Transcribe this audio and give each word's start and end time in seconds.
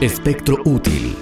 Espectro 0.00 0.56
útil. 0.64 1.14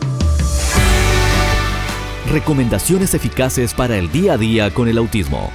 Recomendaciones 2.31 3.13
eficaces 3.13 3.75
para 3.75 3.97
el 3.97 4.09
día 4.13 4.35
a 4.35 4.39
día 4.39 4.73
con 4.73 4.87
el 4.87 4.99
autismo. 4.99 5.51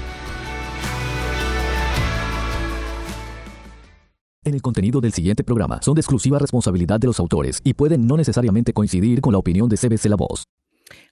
En 4.44 4.54
el 4.54 4.62
contenido 4.62 5.00
del 5.00 5.14
siguiente 5.14 5.46
programa 5.46 5.82
son 5.82 5.96
de 5.96 6.02
exclusiva 6.02 6.38
responsabilidad 6.38 7.00
de 7.00 7.08
los 7.08 7.18
autores 7.22 7.62
y 7.64 7.76
pueden 7.76 8.08
no 8.08 8.18
necesariamente 8.18 8.74
coincidir 8.74 9.22
con 9.22 9.32
la 9.32 9.40
opinión 9.40 9.70
de 9.70 9.78
CBC 9.78 10.08
La 10.08 10.18
Voz. 10.18 10.44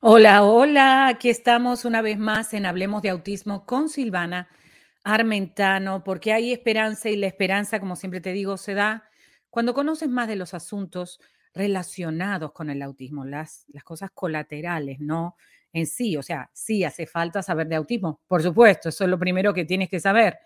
Hola, 0.01 0.43
hola, 0.43 1.07
aquí 1.07 1.29
estamos 1.29 1.85
una 1.85 2.01
vez 2.01 2.19
más 2.19 2.53
en 2.53 2.65
Hablemos 2.65 3.01
de 3.03 3.11
Autismo 3.11 3.65
con 3.65 3.87
Silvana 3.87 4.49
Armentano, 5.05 6.03
porque 6.03 6.33
hay 6.33 6.51
esperanza 6.51 7.09
y 7.09 7.15
la 7.15 7.27
esperanza, 7.27 7.79
como 7.79 7.95
siempre 7.95 8.19
te 8.19 8.33
digo, 8.33 8.57
se 8.57 8.73
da 8.73 9.05
cuando 9.49 9.73
conoces 9.73 10.09
más 10.09 10.27
de 10.27 10.35
los 10.35 10.53
asuntos 10.53 11.21
relacionados 11.53 12.51
con 12.51 12.69
el 12.69 12.81
autismo, 12.81 13.25
las, 13.25 13.65
las 13.69 13.83
cosas 13.83 14.11
colaterales, 14.13 14.99
no 14.99 15.35
en 15.73 15.87
sí. 15.87 16.17
O 16.17 16.23
sea, 16.23 16.49
sí 16.53 16.83
hace 16.83 17.05
falta 17.05 17.41
saber 17.41 17.67
de 17.67 17.75
autismo, 17.75 18.21
por 18.27 18.41
supuesto, 18.41 18.89
eso 18.89 19.03
es 19.03 19.09
lo 19.09 19.19
primero 19.19 19.53
que 19.53 19.65
tienes 19.65 19.89
que 19.89 19.99
saber, 19.99 20.37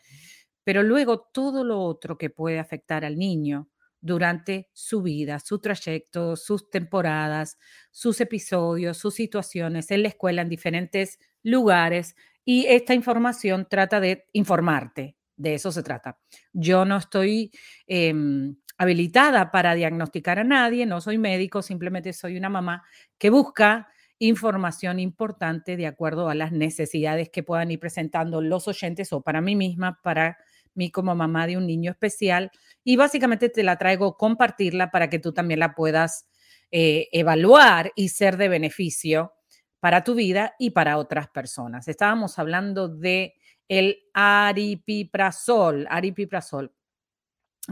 pero 0.63 0.83
luego 0.83 1.29
todo 1.31 1.63
lo 1.63 1.79
otro 1.79 2.17
que 2.17 2.29
puede 2.29 2.59
afectar 2.59 3.05
al 3.05 3.17
niño 3.17 3.69
durante 4.01 4.69
su 4.71 5.01
vida, 5.01 5.39
su 5.39 5.59
trayecto, 5.59 6.35
sus 6.35 6.69
temporadas, 6.69 7.57
sus 7.89 8.21
episodios, 8.21 8.97
sus 8.97 9.15
situaciones 9.15 9.89
en 9.89 10.03
la 10.03 10.09
escuela, 10.09 10.43
en 10.43 10.49
diferentes 10.49 11.17
lugares. 11.41 12.15
Y 12.43 12.67
esta 12.67 12.93
información 12.93 13.65
trata 13.67 13.99
de 13.99 14.25
informarte, 14.33 15.17
de 15.35 15.55
eso 15.55 15.71
se 15.71 15.81
trata. 15.81 16.19
Yo 16.53 16.85
no 16.85 16.97
estoy 16.97 17.51
em, 17.87 18.55
habilitada 18.77 19.51
para 19.51 19.73
diagnosticar 19.75 20.39
a 20.39 20.43
nadie, 20.43 20.85
no 20.85 21.01
soy 21.01 21.17
médico, 21.17 21.61
simplemente 21.61 22.13
soy 22.13 22.37
una 22.37 22.49
mamá 22.49 22.83
que 23.17 23.29
busca 23.29 23.87
información 24.19 24.99
importante 24.99 25.77
de 25.77 25.87
acuerdo 25.87 26.29
a 26.29 26.35
las 26.35 26.51
necesidades 26.51 27.29
que 27.29 27.43
puedan 27.43 27.71
ir 27.71 27.79
presentando 27.79 28.41
los 28.41 28.67
oyentes 28.67 29.11
o 29.13 29.21
para 29.21 29.41
mí 29.41 29.55
misma, 29.55 29.99
para 30.01 30.37
mí 30.73 30.91
como 30.91 31.15
mamá 31.15 31.47
de 31.47 31.57
un 31.57 31.67
niño 31.67 31.91
especial. 31.91 32.51
Y 32.83 32.95
básicamente 32.95 33.49
te 33.49 33.63
la 33.63 33.77
traigo 33.77 34.17
compartirla 34.17 34.91
para 34.91 35.09
que 35.09 35.19
tú 35.19 35.33
también 35.33 35.59
la 35.59 35.73
puedas 35.73 36.27
eh, 36.71 37.07
evaluar 37.11 37.91
y 37.95 38.09
ser 38.09 38.37
de 38.37 38.49
beneficio 38.49 39.33
para 39.79 40.03
tu 40.03 40.15
vida 40.15 40.55
y 40.59 40.71
para 40.71 40.97
otras 40.97 41.29
personas. 41.29 41.87
Estábamos 41.87 42.39
hablando 42.39 42.87
de 42.87 43.35
el 43.67 43.99
aripiprazol, 44.13 45.87
aripiprazol. 45.89 46.71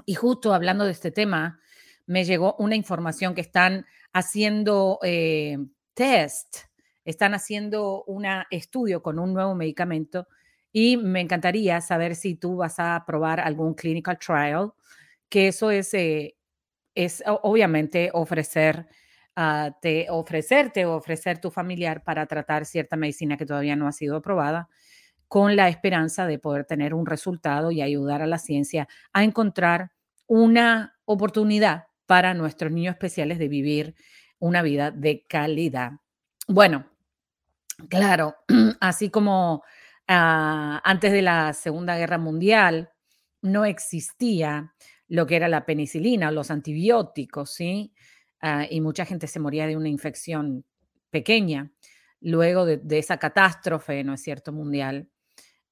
Y 0.05 0.15
justo 0.15 0.53
hablando 0.53 0.85
de 0.85 0.91
este 0.91 1.11
tema, 1.11 1.59
me 2.05 2.25
llegó 2.25 2.55
una 2.59 2.75
información 2.75 3.35
que 3.35 3.41
están 3.41 3.85
haciendo 4.11 4.99
eh, 5.03 5.57
test, 5.93 6.57
están 7.05 7.33
haciendo 7.33 8.03
un 8.05 8.25
estudio 8.49 9.01
con 9.01 9.19
un 9.19 9.33
nuevo 9.33 9.55
medicamento 9.55 10.27
y 10.71 10.97
me 10.97 11.21
encantaría 11.21 11.81
saber 11.81 12.15
si 12.15 12.35
tú 12.35 12.57
vas 12.57 12.79
a 12.79 13.03
probar 13.05 13.39
algún 13.39 13.75
clinical 13.75 14.17
trial, 14.17 14.73
que 15.29 15.49
eso 15.49 15.71
es, 15.71 15.93
eh, 15.93 16.35
es 16.95 17.23
obviamente 17.25 18.09
ofrecer, 18.13 18.87
uh, 19.37 19.71
te, 19.81 20.07
ofrecerte 20.09 20.85
o 20.85 20.95
ofrecer 20.95 21.39
tu 21.39 21.51
familiar 21.51 22.03
para 22.03 22.25
tratar 22.25 22.65
cierta 22.65 22.95
medicina 22.97 23.37
que 23.37 23.45
todavía 23.45 23.75
no 23.75 23.87
ha 23.87 23.91
sido 23.91 24.17
aprobada 24.17 24.69
con 25.33 25.55
la 25.55 25.67
esperanza 25.67 26.27
de 26.27 26.37
poder 26.37 26.63
tener 26.63 26.93
un 26.93 27.07
resultado 27.07 27.71
y 27.71 27.81
ayudar 27.81 28.21
a 28.21 28.27
la 28.27 28.37
ciencia 28.37 28.87
a 29.13 29.23
encontrar 29.23 29.91
una 30.27 30.95
oportunidad 31.05 31.87
para 32.05 32.35
nuestros 32.35 32.71
niños 32.71 32.93
especiales 32.93 33.39
de 33.39 33.47
vivir 33.47 33.95
una 34.37 34.61
vida 34.61 34.91
de 34.91 35.25
calidad. 35.27 35.93
Bueno, 36.47 36.85
claro, 37.89 38.35
así 38.79 39.09
como 39.09 39.63
ah, 40.07 40.79
antes 40.85 41.11
de 41.11 41.23
la 41.23 41.51
Segunda 41.53 41.97
Guerra 41.97 42.19
Mundial 42.19 42.91
no 43.41 43.65
existía 43.65 44.75
lo 45.07 45.25
que 45.25 45.37
era 45.37 45.47
la 45.47 45.65
penicilina 45.65 46.29
o 46.29 46.31
los 46.31 46.51
antibióticos, 46.51 47.51
¿sí? 47.51 47.91
Ah, 48.39 48.67
y 48.69 48.81
mucha 48.81 49.03
gente 49.03 49.25
se 49.25 49.39
moría 49.39 49.65
de 49.65 49.77
una 49.77 49.89
infección 49.89 50.63
pequeña 51.09 51.71
luego 52.21 52.67
de, 52.67 52.77
de 52.77 52.99
esa 52.99 53.17
catástrofe, 53.17 54.03
¿no 54.03 54.13
es 54.13 54.21
cierto?, 54.21 54.53
mundial. 54.53 55.09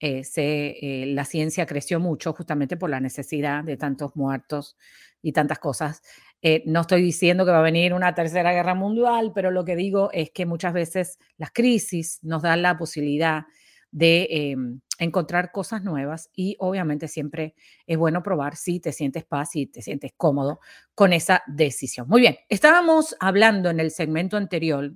Eh, 0.04 0.24
eh, 0.36 1.06
la 1.08 1.26
ciencia 1.26 1.68
creció 1.68 2.00
mucho 2.00 2.34
justamente 2.34 2.76
por 2.76 2.90
la 2.90 3.00
necesidad 3.00 3.64
de 3.64 3.78
tantos 3.78 4.16
muertos 4.16 4.76
y 5.22 5.32
tantas 5.32 5.60
cosas. 5.60 6.02
Eh, 6.42 6.64
no 6.66 6.82
estoy 6.82 7.04
diciendo 7.04 7.46
que 7.46 7.52
va 7.52 7.60
a 7.60 7.62
venir 7.62 7.94
una 7.94 8.16
tercera 8.16 8.52
guerra 8.52 8.74
mundial, 8.74 9.32
pero 9.36 9.52
lo 9.52 9.64
que 9.64 9.76
digo 9.76 10.10
es 10.12 10.32
que 10.32 10.48
muchas 10.48 10.74
veces 10.74 11.20
las 11.38 11.52
crisis 11.52 12.18
nos 12.24 12.42
dan 12.42 12.64
la 12.64 12.80
posibilidad 12.80 13.44
de 13.92 14.28
em, 14.32 14.80
encontrar 14.98 15.52
cosas 15.52 15.84
nuevas 15.84 16.32
y 16.34 16.56
obviamente 16.60 17.08
siempre 17.08 17.54
es 17.86 17.98
bueno 17.98 18.24
probar 18.24 18.56
si 18.56 18.80
te 18.80 18.94
sientes 18.94 19.24
paz, 19.26 19.56
y 19.56 19.68
te 19.68 19.84
sientes 19.84 20.14
cómodo 20.18 20.62
con 20.96 21.14
esa 21.14 21.44
decisión. 21.46 22.08
Muy 22.08 22.22
bien, 22.22 22.38
estábamos 22.50 23.16
hablando 23.20 23.70
en 23.70 23.80
el 23.80 23.92
segmento 23.92 24.38
anterior 24.38 24.94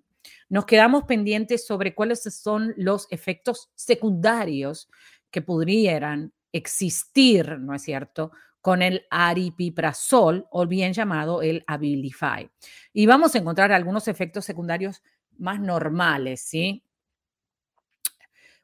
nos 0.50 0.66
quedamos 0.66 1.04
pendientes 1.04 1.66
sobre 1.66 1.96
cuáles 1.96 2.22
son 2.24 2.74
los 2.78 3.08
efectos 3.12 3.72
secundarios 3.76 4.90
que 5.32 5.42
pudieran 5.42 6.34
existir, 6.52 7.60
¿no 7.60 7.74
es 7.74 7.82
cierto?, 7.82 8.32
con 8.62 8.82
el 8.82 9.06
aripiprazol 9.12 10.48
o 10.50 10.66
bien 10.66 10.94
llamado 10.94 11.44
el 11.44 11.64
Abilify. 11.68 12.50
Y 12.94 13.06
vamos 13.06 13.36
a 13.36 13.38
encontrar 13.38 13.72
algunos 13.72 14.08
efectos 14.08 14.44
secundarios 14.44 15.04
más 15.38 15.60
normales, 15.60 16.42
¿sí? 16.42 16.84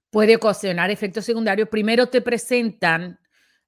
Puede 0.09 0.37
ocasionar 0.37 0.89
efectos 0.89 1.25
secundarios. 1.25 1.69
Primero 1.69 2.07
te 2.07 2.21
presentan 2.21 3.19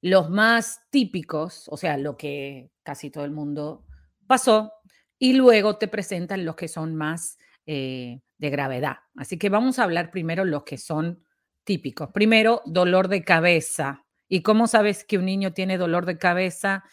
los 0.02 0.30
más 0.30 0.82
típicos, 0.90 1.66
o 1.70 1.78
sea, 1.78 1.98
lo 1.98 2.18
que 2.18 2.72
casi 2.82 3.12
todo 3.12 3.26
el 3.26 3.32
mundo 3.32 3.86
pasó, 4.26 4.74
y 5.20 5.34
luego 5.34 5.78
te 5.78 5.88
presentan 5.88 6.46
los 6.46 6.56
que 6.56 6.68
son 6.68 6.96
más 6.96 7.38
eh, 7.66 8.22
de 8.38 8.50
gravedad. 8.50 8.98
Así 9.16 9.38
que 9.38 9.50
vamos 9.50 9.80
a 9.80 9.84
hablar 9.84 10.12
primero 10.12 10.46
los 10.46 10.64
que 10.64 10.78
son 10.78 11.24
típicos. 11.64 12.10
Primero, 12.14 12.62
dolor 12.66 13.08
de 13.08 13.24
cabeza. 13.24 14.06
¿Y 14.28 14.42
cómo 14.42 14.68
sabes 14.68 15.04
que 15.04 15.18
un 15.18 15.26
niño 15.26 15.54
tiene 15.54 15.78
dolor 15.78 16.06
de 16.06 16.18
cabeza? 16.18 16.84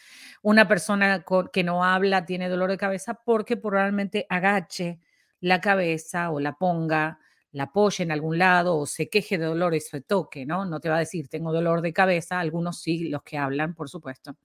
Una 0.43 0.69
persona 0.69 1.25
que 1.53 1.65
no 1.65 1.85
habla 1.85 2.25
tiene 2.25 2.49
dolor 2.49 2.71
de 2.71 2.77
cabeza 2.77 3.21
porque 3.25 3.57
probablemente 3.57 4.27
agache 4.29 5.01
la 5.41 5.61
cabeza 5.61 6.31
o 6.31 6.39
la 6.39 6.53
ponga, 6.53 7.19
la 7.53 7.65
apoye 7.65 8.05
en 8.05 8.13
algún 8.13 8.39
lado 8.39 8.77
o 8.77 8.87
se 8.87 9.09
queje 9.09 9.39
de 9.39 9.47
dolor 9.47 9.75
y 9.75 9.81
se 9.81 10.03
toque, 10.03 10.47
¿no? 10.47 10.65
No 10.65 10.81
te 10.81 10.89
va 10.89 10.97
a 10.97 11.01
decir, 11.01 11.29
tengo 11.29 11.53
dolor 11.53 11.81
de 11.83 11.93
cabeza, 11.93 12.39
algunos 12.39 12.81
sí, 12.81 13.09
los 13.09 13.23
que 13.23 13.39
hablan, 13.39 13.75
por 13.75 13.89
supuesto. 13.89 14.37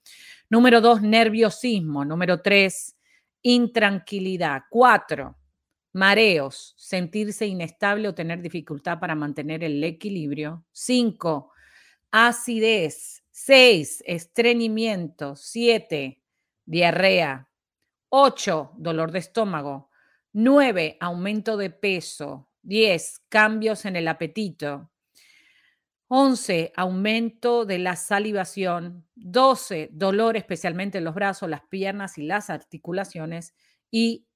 Número 0.50 0.82
dos, 0.82 1.02
nerviosismo. 1.02 2.04
Número 2.04 2.42
tres, 2.42 2.96
intranquilidad. 3.42 4.64
Cuatro, 4.70 5.38
mareos, 5.96 6.74
sentirse 6.78 7.48
inestable 7.48 8.10
o 8.10 8.14
tener 8.14 8.42
dificultad 8.42 9.00
para 9.00 9.16
mantener 9.16 9.64
el 9.64 9.82
equilibrio. 9.82 10.66
Cinco, 10.74 11.52
acidez. 12.12 13.24
Seis, 13.32 14.04
estreñimiento. 14.06 15.38
Siete, 15.38 16.22
diarrea. 16.66 17.50
Ocho, 18.10 18.74
dolor 18.76 19.12
de 19.12 19.20
estómago. 19.20 19.90
Nueve, 20.34 20.98
aumento 21.00 21.56
de 21.56 21.70
peso. 21.70 22.50
Diez, 22.62 23.22
cambios 23.30 23.86
en 23.86 23.96
el 23.96 24.10
apetito. 24.10 24.92
Once, 26.10 26.74
aumento 26.76 27.66
de 27.66 27.80
la 27.80 27.96
salivación. 27.96 29.08
Doce, 29.16 29.90
dolor 29.94 30.36
especialmente 30.36 30.98
en 30.98 31.06
los 31.06 31.16
brazos, 31.16 31.50
las 31.50 31.62
piernas 31.70 32.18
y 32.18 32.24
las 32.24 32.50
articulaciones. 32.50 33.54
Y 33.90 34.28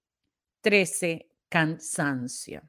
trece, 0.61 1.28
cansancio. 1.49 2.63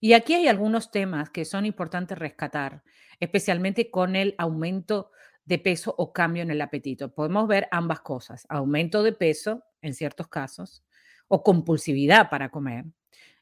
Y 0.00 0.12
aquí 0.12 0.34
hay 0.34 0.48
algunos 0.48 0.90
temas 0.90 1.30
que 1.30 1.44
son 1.44 1.64
importantes 1.64 2.18
rescatar, 2.18 2.82
especialmente 3.20 3.90
con 3.90 4.16
el 4.16 4.34
aumento 4.38 5.10
de 5.44 5.58
peso 5.58 5.94
o 5.96 6.12
cambio 6.12 6.42
en 6.42 6.50
el 6.50 6.60
apetito. 6.60 7.14
Podemos 7.14 7.46
ver 7.46 7.68
ambas 7.70 8.00
cosas, 8.00 8.46
aumento 8.48 9.02
de 9.02 9.12
peso 9.12 9.62
en 9.82 9.94
ciertos 9.94 10.28
casos 10.28 10.82
o 11.28 11.42
compulsividad 11.42 12.28
para 12.30 12.50
comer. 12.50 12.84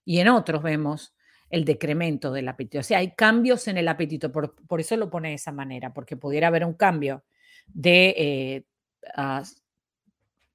Y 0.04 0.18
en 0.18 0.28
otros 0.28 0.62
vemos 0.62 1.14
el 1.50 1.64
decremento 1.64 2.32
del 2.32 2.48
apetito. 2.48 2.80
O 2.80 2.82
sea, 2.82 2.98
hay 2.98 3.12
cambios 3.14 3.68
en 3.68 3.76
el 3.76 3.88
apetito, 3.88 4.32
por, 4.32 4.80
eso 4.80 4.96
lo 4.96 5.10
pone 5.10 5.28
de 5.28 5.34
esa 5.34 5.52
manera, 5.52 5.92
porque 5.92 6.16
pudiera 6.16 6.48
haber 6.48 6.64
un 6.64 6.74
cambio 6.74 7.24
de, 7.66 8.14
eh, 8.16 8.64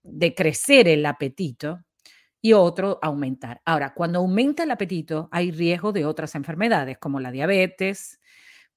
de 0.04 0.36
crecer 0.36 0.88
el 0.88 1.06
apetito 1.06 1.84
y 2.48 2.54
otro 2.54 2.98
aumentar. 3.02 3.62
Ahora, 3.66 3.94
cuando 3.94 4.20
aumenta 4.20 4.64
el 4.64 4.72
apetito, 4.72 5.28
hay 5.34 5.52
riesgo 5.52 5.92
de 5.92 6.06
otras 6.06 6.34
enfermedades 6.34 6.98
como 6.98 7.20
la 7.20 7.30
diabetes, 7.30 8.22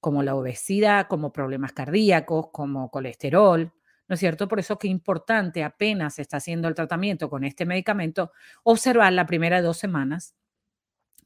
como 0.01 0.25
la 0.25 0.35
obesidad, 0.35 1.07
como 1.07 1.33
problemas 1.33 1.73
cardíacos, 1.73 2.49
como 2.53 2.91
colesterol, 2.91 3.73
¿no 4.09 4.15
es 4.15 4.19
cierto? 4.19 4.49
Por 4.49 4.59
eso 4.59 4.77
que 4.77 4.89
es 4.89 4.91
importante, 4.91 5.63
apenas 5.63 6.17
se 6.17 6.23
está 6.23 6.39
haciendo 6.39 6.67
el 6.67 6.75
tratamiento 6.75 7.31
con 7.31 7.45
este 7.45 7.65
medicamento, 7.65 8.33
observar 8.65 9.13
la 9.13 9.25
primera 9.25 9.63
dos 9.63 9.77
semanas 9.77 10.35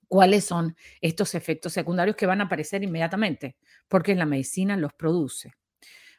cuáles 0.06 0.44
son 0.44 0.76
estos 1.00 1.35
efectos 1.35 1.73
secundarios 1.73 2.14
que 2.14 2.26
van 2.26 2.43
a 2.43 2.44
aparecer 2.44 2.82
inmediatamente, 2.82 3.56
porque 3.88 4.14
la 4.14 4.26
medicina 4.26 4.76
los 4.76 4.93
produce. 4.93 5.55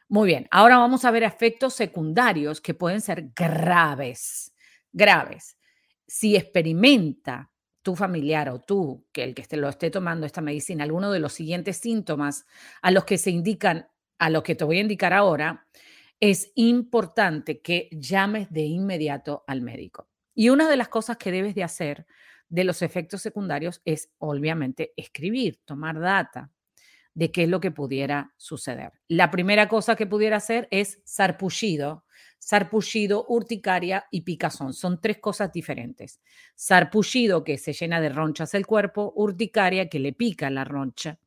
Muy 0.08 0.26
bien, 0.26 0.48
ahora 0.50 0.78
vamos 0.78 1.04
a 1.04 1.12
ver 1.12 1.22
efectos 1.22 1.74
secundarios 1.74 2.60
que 2.60 2.74
pueden 2.74 3.00
ser 3.00 3.30
graves, 3.32 4.52
graves. 4.92 5.55
Si 6.06 6.36
experimenta 6.36 7.50
tu 7.82 7.94
familiar 7.94 8.48
o 8.48 8.60
tú, 8.60 9.06
que 9.12 9.22
el 9.22 9.34
que 9.34 9.56
lo 9.56 9.68
esté 9.68 9.90
tomando 9.90 10.26
esta 10.26 10.40
medicina, 10.40 10.84
alguno 10.84 11.12
de 11.12 11.20
los 11.20 11.32
siguientes 11.32 11.76
síntomas 11.76 12.46
a 12.82 12.90
los 12.90 13.04
que 13.04 13.18
se 13.18 13.30
indican, 13.30 13.86
a 14.18 14.30
los 14.30 14.42
que 14.42 14.54
te 14.54 14.64
voy 14.64 14.78
a 14.78 14.82
indicar 14.82 15.12
ahora, 15.12 15.66
es 16.18 16.50
importante 16.54 17.60
que 17.60 17.88
llames 17.92 18.50
de 18.50 18.62
inmediato 18.62 19.44
al 19.46 19.62
médico. 19.62 20.08
Y 20.34 20.48
una 20.48 20.68
de 20.68 20.76
las 20.76 20.88
cosas 20.88 21.16
que 21.16 21.30
debes 21.30 21.54
de 21.54 21.64
hacer 21.64 22.06
de 22.48 22.64
los 22.64 22.82
efectos 22.82 23.22
secundarios 23.22 23.82
es 23.84 24.10
obviamente 24.18 24.92
escribir, 24.96 25.60
tomar 25.64 25.98
data 25.98 26.50
de 27.16 27.32
qué 27.32 27.44
es 27.44 27.48
lo 27.48 27.60
que 27.60 27.70
pudiera 27.70 28.34
suceder. 28.36 28.92
La 29.08 29.30
primera 29.30 29.68
cosa 29.68 29.96
que 29.96 30.06
pudiera 30.06 30.36
hacer 30.36 30.68
es 30.70 31.00
sarpullido, 31.04 32.04
sarpullido, 32.38 33.24
urticaria 33.28 34.06
y 34.10 34.20
picazón. 34.20 34.74
Son 34.74 35.00
tres 35.00 35.18
cosas 35.18 35.50
diferentes. 35.50 36.20
Sarpullido, 36.54 37.42
que 37.42 37.56
se 37.56 37.72
llena 37.72 38.02
de 38.02 38.10
ronchas 38.10 38.52
el 38.52 38.66
cuerpo, 38.66 39.14
urticaria, 39.16 39.88
que 39.88 39.98
le 39.98 40.12
pica 40.12 40.50
la 40.50 40.64
roncha, 40.64 41.18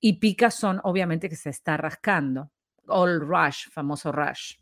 y 0.00 0.14
picazón, 0.14 0.80
obviamente, 0.84 1.28
que 1.28 1.36
se 1.36 1.50
está 1.50 1.76
rascando. 1.76 2.50
All 2.86 3.20
rush, 3.20 3.68
famoso 3.70 4.12
rush. 4.12 4.54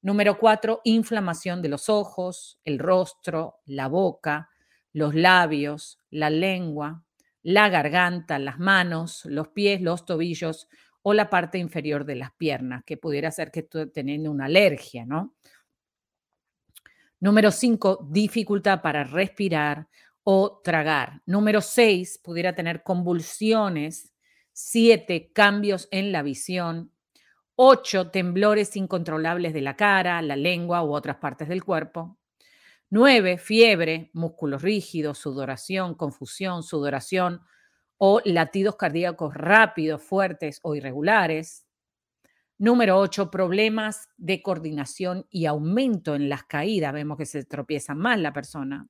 Número 0.00 0.38
cuatro, 0.38 0.80
inflamación 0.84 1.60
de 1.60 1.68
los 1.68 1.90
ojos, 1.90 2.58
el 2.64 2.78
rostro, 2.78 3.60
la 3.66 3.88
boca, 3.88 4.48
los 4.94 5.14
labios, 5.14 5.98
la 6.10 6.30
lengua, 6.30 7.03
la 7.44 7.68
garganta, 7.68 8.38
las 8.38 8.58
manos, 8.58 9.24
los 9.26 9.48
pies, 9.48 9.80
los 9.80 10.04
tobillos 10.04 10.66
o 11.02 11.12
la 11.12 11.28
parte 11.28 11.58
inferior 11.58 12.04
de 12.06 12.16
las 12.16 12.32
piernas, 12.32 12.82
que 12.84 12.96
pudiera 12.96 13.30
ser 13.30 13.50
que 13.50 13.60
esté 13.60 13.86
teniendo 13.86 14.30
una 14.30 14.46
alergia, 14.46 15.04
¿no? 15.04 15.34
Número 17.20 17.50
cinco, 17.50 18.06
dificultad 18.10 18.80
para 18.82 19.04
respirar 19.04 19.88
o 20.24 20.60
tragar. 20.64 21.22
Número 21.26 21.60
seis, 21.60 22.18
pudiera 22.22 22.54
tener 22.54 22.82
convulsiones. 22.82 24.12
Siete, 24.52 25.30
cambios 25.32 25.88
en 25.90 26.12
la 26.12 26.22
visión. 26.22 26.92
Ocho, 27.56 28.10
temblores 28.10 28.74
incontrolables 28.76 29.52
de 29.52 29.60
la 29.60 29.76
cara, 29.76 30.22
la 30.22 30.36
lengua 30.36 30.82
u 30.82 30.94
otras 30.94 31.16
partes 31.16 31.48
del 31.48 31.62
cuerpo. 31.62 32.18
9. 32.90 33.38
Fiebre, 33.38 34.10
músculos 34.12 34.62
rígidos, 34.62 35.18
sudoración, 35.18 35.94
confusión, 35.94 36.62
sudoración 36.62 37.40
o 37.96 38.20
latidos 38.24 38.76
cardíacos 38.76 39.34
rápidos, 39.34 40.02
fuertes 40.02 40.60
o 40.62 40.74
irregulares. 40.74 41.66
Número 42.58 42.98
8. 42.98 43.30
Problemas 43.30 44.08
de 44.16 44.42
coordinación 44.42 45.26
y 45.30 45.46
aumento 45.46 46.14
en 46.14 46.28
las 46.28 46.44
caídas. 46.44 46.92
Vemos 46.92 47.18
que 47.18 47.26
se 47.26 47.44
tropieza 47.44 47.94
más 47.94 48.18
la 48.20 48.32
persona. 48.32 48.88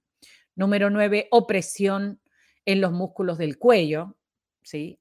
Número 0.54 0.90
9. 0.90 1.28
Opresión 1.30 2.20
en 2.64 2.80
los 2.80 2.92
músculos 2.92 3.38
del 3.38 3.58
cuello. 3.58 4.16
¿sí? 4.62 5.00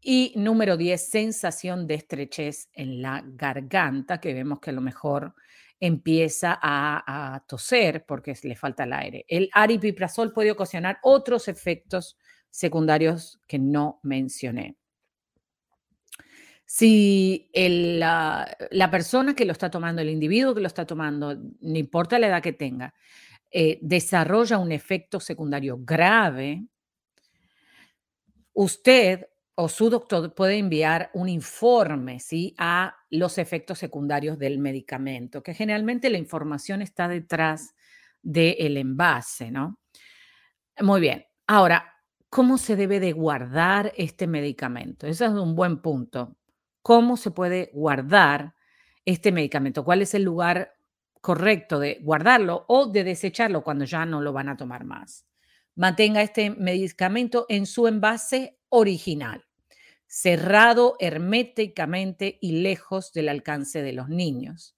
Y 0.00 0.32
número 0.36 0.76
10. 0.76 1.10
Sensación 1.10 1.86
de 1.86 1.94
estrechez 1.94 2.70
en 2.72 3.02
la 3.02 3.22
garganta, 3.24 4.20
que 4.20 4.32
vemos 4.32 4.60
que 4.60 4.70
a 4.70 4.74
lo 4.74 4.80
mejor 4.80 5.34
empieza 5.80 6.58
a, 6.60 7.44
toser 7.46 8.04
porque 8.06 8.34
le 8.42 8.56
falta 8.56 8.84
el 8.84 8.92
aire. 8.92 9.24
El 9.28 9.50
aripiprazol 9.52 10.32
puede 10.32 10.50
ocasionar 10.50 10.98
otros 11.02 11.48
efectos 11.48 12.16
secundarios 12.50 13.38
que 13.46 13.58
no 13.58 14.00
mencioné. 14.02 14.76
Si 16.64 17.48
la, 17.54 18.88
persona 18.90 19.34
que 19.34 19.44
lo 19.44 19.52
está 19.52 19.70
tomando, 19.70 20.02
el 20.02 20.08
individuo 20.08 20.54
que 20.54 20.60
lo 20.60 20.66
está 20.66 20.86
tomando, 20.86 21.34
no 21.34 21.78
importa 21.78 22.18
la 22.18 22.28
edad 22.28 22.42
que 22.42 22.54
tenga, 22.54 22.92
eh, 23.50 23.78
desarrolla 23.82 24.58
un 24.58 24.72
efecto 24.72 25.20
secundario 25.20 25.78
grave, 25.80 26.64
usted 28.54 29.26
o 29.58 29.68
su 29.68 29.88
doctor 29.88 30.34
puede 30.34 30.58
enviar 30.58 31.10
un 31.14 31.28
informe 31.30 32.20
¿sí? 32.20 32.54
a 32.58 32.94
los 33.10 33.38
efectos 33.38 33.78
secundarios 33.78 34.38
del 34.38 34.58
medicamento, 34.58 35.42
que 35.42 35.54
generalmente 35.54 36.10
la 36.10 36.18
información 36.18 36.82
está 36.82 37.08
detrás 37.08 37.74
del 38.22 38.76
envase, 38.76 39.50
¿no? 39.50 39.78
Muy 40.80 41.00
bien. 41.00 41.24
Ahora, 41.46 41.94
¿cómo 42.28 42.58
se 42.58 42.76
debe 42.76 43.00
de 43.00 43.12
guardar 43.12 43.92
este 43.96 44.26
medicamento? 44.26 45.06
Ese 45.06 45.24
es 45.24 45.30
un 45.30 45.54
buen 45.54 45.80
punto. 45.80 46.36
¿Cómo 46.82 47.16
se 47.16 47.30
puede 47.30 47.70
guardar 47.72 48.54
este 49.06 49.32
medicamento? 49.32 49.84
¿Cuál 49.84 50.02
es 50.02 50.12
el 50.14 50.22
lugar 50.22 50.74
correcto 51.22 51.78
de 51.78 51.98
guardarlo 52.02 52.66
o 52.68 52.86
de 52.88 53.04
desecharlo 53.04 53.64
cuando 53.64 53.86
ya 53.86 54.04
no 54.04 54.20
lo 54.20 54.34
van 54.34 54.50
a 54.50 54.56
tomar 54.56 54.84
más? 54.84 55.26
Mantenga 55.76 56.22
este 56.22 56.50
medicamento 56.50 57.46
en 57.48 57.66
su 57.66 57.86
envase 57.86 58.58
original 58.68 59.46
cerrado 60.06 60.96
herméticamente 61.00 62.38
y 62.40 62.62
lejos 62.62 63.12
del 63.12 63.28
alcance 63.28 63.82
de 63.82 63.92
los 63.92 64.08
niños. 64.08 64.76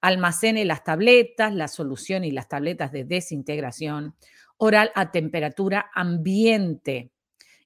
Almacene 0.00 0.64
las 0.64 0.84
tabletas, 0.84 1.52
la 1.54 1.68
solución 1.68 2.24
y 2.24 2.30
las 2.30 2.48
tabletas 2.48 2.92
de 2.92 3.04
desintegración 3.04 4.14
oral 4.56 4.90
a 4.94 5.10
temperatura 5.10 5.90
ambiente 5.94 7.12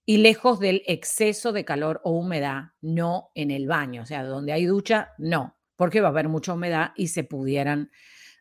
y 0.05 0.17
lejos 0.19 0.59
del 0.59 0.83
exceso 0.87 1.53
de 1.53 1.65
calor 1.65 2.01
o 2.05 2.11
humedad, 2.13 2.73
no 2.81 3.31
en 3.35 3.51
el 3.51 3.69
baño, 3.69 4.03
o 4.03 4.07
sea, 4.07 4.25
donde 4.25 4.53
hay 4.53 4.65
ducha, 4.65 5.13
no, 5.19 5.57
porque 5.77 6.01
va 6.01 6.09
a 6.09 6.11
haber 6.11 6.29
mucha 6.29 6.55
humedad 6.55 6.91
y 6.97 7.09
se 7.09 7.23
pudieran 7.23 7.91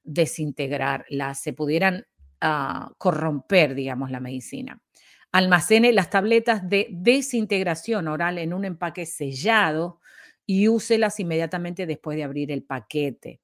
desintegrar, 0.04 1.06
se 1.36 1.54
pudieran 1.54 2.08
corromper, 2.98 3.76
digamos, 3.76 4.12
la 4.12 4.20
medicina. 4.20 4.82
Almacene 5.32 5.94
las 5.94 6.10
tabletas 6.10 6.68
de 6.68 6.88
desintegración 6.92 8.08
oral 8.08 8.38
en 8.38 8.54
un 8.54 8.66
empaque 8.66 9.06
sellado 9.06 10.00
y 10.46 10.68
úselas 10.68 11.20
inmediatamente 11.20 11.86
después 11.86 12.18
de 12.18 12.24
abrir 12.24 12.52
el 12.52 12.64
paquete. 12.64 13.40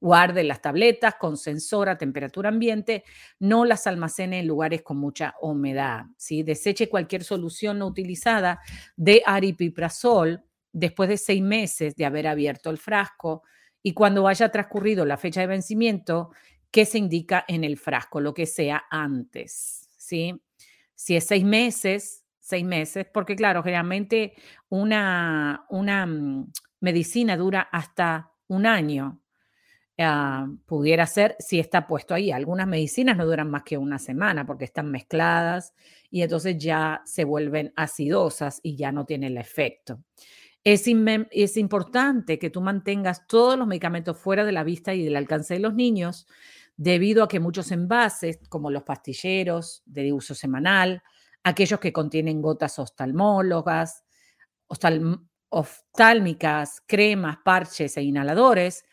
Guarde 0.00 0.44
las 0.44 0.62
tabletas 0.62 1.14
con 1.18 1.36
sensor 1.36 1.88
a 1.88 1.98
temperatura 1.98 2.48
ambiente, 2.48 3.04
no 3.38 3.64
las 3.64 3.86
almacene 3.86 4.40
en 4.40 4.46
lugares 4.46 4.82
con 4.82 4.96
mucha 4.96 5.34
humedad. 5.40 6.04
¿sí? 6.16 6.42
Deseche 6.42 6.88
cualquier 6.88 7.22
solución 7.22 7.78
no 7.78 7.86
utilizada 7.86 8.60
de 8.96 9.22
aripiprazol 9.24 10.42
después 10.72 11.08
de 11.08 11.18
seis 11.18 11.42
meses 11.42 11.96
de 11.96 12.06
haber 12.06 12.26
abierto 12.26 12.70
el 12.70 12.78
frasco 12.78 13.42
y 13.82 13.92
cuando 13.92 14.26
haya 14.28 14.50
transcurrido 14.50 15.04
la 15.04 15.16
fecha 15.16 15.40
de 15.40 15.46
vencimiento 15.46 16.30
que 16.70 16.84
se 16.84 16.98
indica 16.98 17.44
en 17.48 17.64
el 17.64 17.76
frasco, 17.76 18.20
lo 18.20 18.34
que 18.34 18.46
sea 18.46 18.84
antes. 18.90 19.88
¿sí? 19.96 20.40
Si 20.94 21.16
es 21.16 21.26
seis 21.26 21.44
meses, 21.44 22.24
seis 22.38 22.64
meses, 22.64 23.06
porque 23.12 23.36
claro, 23.36 23.62
generalmente 23.62 24.34
una, 24.68 25.64
una 25.68 26.06
mm, 26.06 26.52
medicina 26.80 27.36
dura 27.36 27.68
hasta 27.72 28.32
un 28.48 28.66
año. 28.66 29.20
Ah, 30.02 30.48
pudiera 30.64 31.06
ser 31.06 31.36
si 31.38 31.60
está 31.60 31.86
puesto 31.86 32.14
ahí. 32.14 32.30
Algunas 32.30 32.66
medicinas 32.66 33.18
no 33.18 33.26
duran 33.26 33.50
más 33.50 33.64
que 33.64 33.76
una 33.76 33.98
semana 33.98 34.46
porque 34.46 34.64
están 34.64 34.90
mezcladas 34.90 35.74
y 36.10 36.22
entonces 36.22 36.56
ya 36.56 37.02
se 37.04 37.24
vuelven 37.24 37.72
acidosas 37.76 38.60
y 38.62 38.76
ya 38.76 38.92
no 38.92 39.04
tienen 39.04 39.32
el 39.32 39.38
efecto. 39.38 40.02
Es, 40.62 40.86
importante 41.56 42.38
que 42.38 42.50
tú 42.50 42.60
mantengas 42.60 43.26
todos 43.26 43.58
los 43.58 43.66
medicamentos 43.66 44.18
fuera 44.18 44.44
de 44.44 44.52
la 44.52 44.62
vista 44.62 44.92
y 44.92 45.02
del 45.02 45.16
alcance 45.16 45.54
de 45.54 45.60
los 45.60 45.74
niños, 45.74 46.26
debido 46.76 47.22
a 47.22 47.28
que 47.28 47.40
muchos 47.40 47.72
envases, 47.72 48.40
como 48.48 48.70
los 48.70 48.82
pastilleros 48.82 49.82
de 49.86 50.12
uso 50.12 50.34
semanal, 50.34 51.02
aquellos 51.42 51.80
que 51.80 51.92
contienen 51.92 52.42
gotas 52.42 52.78
oftalmólogas, 52.78 54.04
oftálmicas, 55.48 56.82
cremas, 56.86 57.38
parches 57.42 57.96
e 57.96 58.02
inhaladores, 58.02 58.84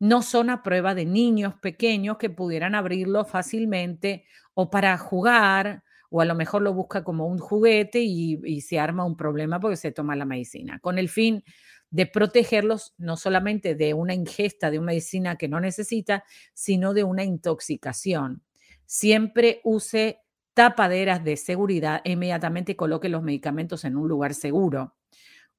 no 0.00 0.22
son 0.22 0.50
a 0.50 0.64
prueba 0.64 0.96
de 0.96 1.04
niños 1.04 1.54
pequeños 1.62 2.18
que 2.18 2.30
pudieran 2.30 2.74
abrirlo 2.74 3.24
fácilmente 3.24 4.26
o 4.54 4.70
para 4.70 4.98
jugar, 4.98 5.84
o 6.12 6.20
a 6.20 6.26
lo 6.26 6.34
mejor 6.34 6.60
lo 6.60 6.74
busca 6.74 7.02
como 7.02 7.26
un 7.26 7.38
juguete 7.38 8.00
y, 8.00 8.60
se 8.60 8.78
arma 8.78 9.04
un 9.04 9.16
problema 9.16 9.58
porque 9.58 9.78
se 9.78 9.92
toma 9.92 10.14
la 10.14 10.26
medicina, 10.26 10.78
con 10.78 10.98
el 10.98 11.08
fin 11.08 11.42
de 11.90 12.04
protegerlos 12.04 12.94
no 12.98 13.16
solamente 13.16 13.74
de 13.74 13.94
una 13.94 14.12
ingesta 14.12 14.70
de 14.70 14.78
una 14.78 14.88
medicina 14.88 15.36
que 15.36 15.48
no 15.48 15.58
necesita, 15.58 16.24
sino 16.52 16.92
de 16.92 17.04
una 17.04 17.24
intoxicación. 17.24 18.42
Siempre 18.84 19.62
use 19.64 20.20
tapaderas 20.52 21.24
de 21.24 21.38
seguridad 21.38 22.02
e 22.04 22.12
inmediatamente 22.12 22.76
coloque 22.76 23.08
los 23.08 23.22
medicamentos 23.22 23.86
en 23.86 23.96
un 23.96 24.06
lugar 24.06 24.34
seguro. 24.34 24.94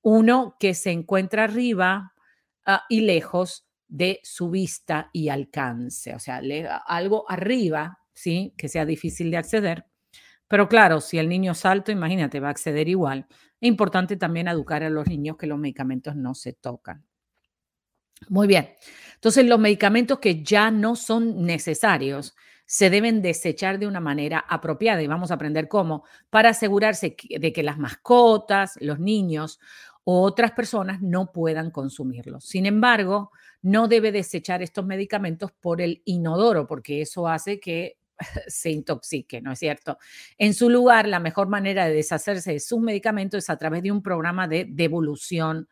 Uno 0.04 0.56
que 0.60 0.76
se 0.76 0.92
encuentra 0.92 1.46
arriba 1.46 2.14
ah, 2.66 2.84
y 2.90 3.02
lejos 3.02 3.68
de 3.88 4.20
su 4.22 4.52
vista 4.52 5.10
y 5.14 5.30
alcance, 5.30 6.14
o 6.14 6.20
sea, 6.20 6.42
algo 6.86 7.26
arriba, 7.28 7.98
¿sí? 8.14 8.54
Que 8.56 8.70
sea 8.70 8.86
difícil 8.86 9.32
de 9.32 9.38
acceder. 9.38 9.86
Pero 10.54 10.70
claro, 10.70 11.02
si 11.02 11.18
el 11.18 11.30
niño 11.30 11.54
es 11.54 11.66
alto, 11.66 11.92
imagínate, 11.92 12.40
va 12.40 12.50
a 12.50 12.52
acceder 12.52 12.88
igual. 12.88 13.26
Es 13.60 13.68
importante 13.68 14.18
también 14.18 14.48
educar 14.48 14.84
a 14.84 14.90
los 14.92 15.08
niños 15.08 15.36
que 15.36 15.48
los 15.48 15.58
medicamentos 15.58 16.16
no 16.16 16.36
se 16.36 16.54
tocan. 16.54 17.04
Muy 18.30 18.46
bien. 18.46 18.70
Entonces, 19.16 19.48
los 19.48 19.58
medicamentos 19.60 20.20
que 20.20 20.44
ya 20.44 20.70
no 20.70 20.96
son 20.96 21.44
necesarios 21.44 22.36
se 22.68 22.92
deben 22.92 23.24
desechar 23.24 23.80
de 23.80 23.88
una 23.88 24.00
manera 24.00 24.46
apropiada 24.48 25.02
y 25.02 25.08
vamos 25.08 25.32
a 25.32 25.34
aprender 25.34 25.68
cómo 25.68 26.04
para 26.30 26.50
asegurarse 26.50 27.16
de 27.28 27.52
que 27.52 27.64
las 27.64 27.80
mascotas, 27.80 28.78
los 28.80 29.00
niños 29.00 29.60
o 30.04 30.22
otras 30.22 30.52
personas 30.52 31.02
no 31.02 31.32
puedan 31.32 31.72
consumirlos. 31.72 32.46
Sin 32.46 32.68
embargo, 32.68 33.32
no 33.64 33.88
debe 33.88 34.12
desechar 34.12 34.62
estos 34.62 34.86
medicamentos 34.86 35.52
por 35.52 35.82
el 35.82 36.04
inodoro 36.06 36.68
porque 36.68 37.02
eso 37.02 37.28
hace 37.28 37.60
que 37.60 37.98
se 38.48 38.72
intoxique, 38.72 39.42
¿no 39.42 39.52
es 39.52 39.60
cierto? 39.60 39.98
En 40.38 40.54
su 40.54 40.70
lugar, 40.70 41.08
la 41.08 41.20
mejor 41.20 41.48
manera 41.48 41.86
de 41.86 41.94
deshacerse 41.94 42.54
de 42.54 42.60
sus 42.60 42.80
medicamentos 42.80 43.44
es 43.44 43.50
a 43.50 43.58
través 43.58 43.84
de 43.84 43.92
un 43.92 44.02
programa 44.02 44.48
de 44.48 44.66
devolución 44.70 45.68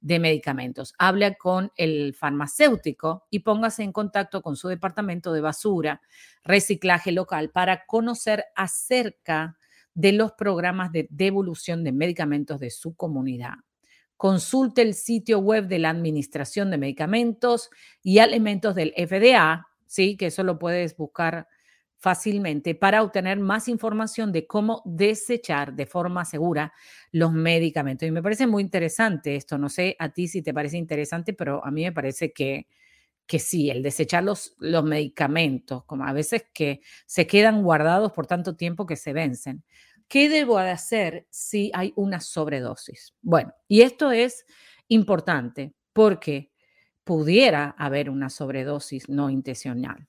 de 0.00 0.20
medicamentos. 0.20 0.94
Hable 0.98 1.36
con 1.36 1.72
el 1.76 2.14
farmacéutico 2.14 3.26
y 3.30 3.40
póngase 3.40 3.82
en 3.82 3.92
contacto 3.92 4.42
con 4.42 4.56
su 4.56 4.68
departamento 4.68 5.32
de 5.32 5.40
basura, 5.40 6.00
reciclaje 6.44 7.12
local 7.12 7.50
para 7.50 7.86
conocer 7.86 8.44
acerca 8.54 9.56
de 9.94 10.12
los 10.12 10.32
programas 10.32 10.92
de 10.92 11.08
devolución 11.10 11.82
de 11.82 11.92
medicamentos 11.92 12.60
de 12.60 12.70
su 12.70 12.94
comunidad. 12.94 13.54
Consulte 14.16 14.82
el 14.82 14.94
sitio 14.94 15.40
web 15.40 15.66
de 15.66 15.78
la 15.78 15.90
Administración 15.90 16.70
de 16.70 16.78
Medicamentos 16.78 17.70
y 18.02 18.18
Alimentos 18.18 18.74
del 18.74 18.92
FDA, 18.96 19.66
sí, 19.86 20.16
que 20.16 20.26
eso 20.26 20.42
lo 20.42 20.58
puedes 20.58 20.96
buscar 20.96 21.48
fácilmente 21.98 22.74
para 22.74 23.02
obtener 23.02 23.38
más 23.38 23.68
información 23.68 24.32
de 24.32 24.46
cómo 24.46 24.82
desechar 24.84 25.74
de 25.74 25.86
forma 25.86 26.24
segura 26.24 26.72
los 27.10 27.32
medicamentos. 27.32 28.06
Y 28.06 28.10
me 28.10 28.22
parece 28.22 28.46
muy 28.46 28.62
interesante 28.62 29.36
esto. 29.36 29.58
No 29.58 29.68
sé 29.68 29.96
a 29.98 30.10
ti 30.10 30.28
si 30.28 30.42
te 30.42 30.52
parece 30.52 30.76
interesante, 30.76 31.32
pero 31.32 31.64
a 31.64 31.70
mí 31.70 31.84
me 31.84 31.92
parece 31.92 32.32
que, 32.32 32.68
que 33.26 33.38
sí, 33.38 33.70
el 33.70 33.82
desechar 33.82 34.24
los, 34.24 34.54
los 34.58 34.84
medicamentos, 34.84 35.84
como 35.84 36.04
a 36.04 36.12
veces 36.12 36.44
que 36.52 36.80
se 37.06 37.26
quedan 37.26 37.62
guardados 37.62 38.12
por 38.12 38.26
tanto 38.26 38.56
tiempo 38.56 38.86
que 38.86 38.96
se 38.96 39.12
vencen. 39.12 39.64
¿Qué 40.08 40.28
debo 40.28 40.58
de 40.60 40.70
hacer 40.70 41.26
si 41.30 41.70
hay 41.74 41.92
una 41.96 42.20
sobredosis? 42.20 43.14
Bueno, 43.22 43.52
y 43.66 43.80
esto 43.80 44.12
es 44.12 44.44
importante 44.86 45.74
porque 45.92 46.52
pudiera 47.02 47.74
haber 47.78 48.10
una 48.10 48.30
sobredosis 48.30 49.08
no 49.08 49.30
intencional 49.30 50.06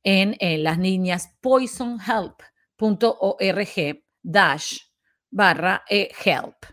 en, 0.03 0.35
en 0.39 0.63
las 0.63 0.77
líneas 0.77 1.37
poisonhelp.org 1.41 4.08
dash 4.21 4.77
barra 5.29 5.83
e 5.87 6.11
help. 6.25 6.65